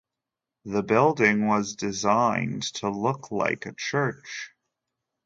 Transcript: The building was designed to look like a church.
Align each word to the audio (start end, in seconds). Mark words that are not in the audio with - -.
The 0.65 0.81
building 0.81 1.45
was 1.45 1.75
designed 1.75 2.63
to 2.77 2.89
look 2.89 3.29
like 3.29 3.67
a 3.67 3.71
church. 3.73 4.49